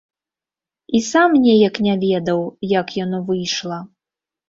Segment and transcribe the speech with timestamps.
[0.99, 2.43] І сам неяк не ведаў,
[2.79, 3.83] як яно выйшла.